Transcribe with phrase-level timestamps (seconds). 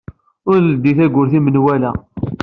[0.49, 1.91] Ur leddey tawwurt i menwala.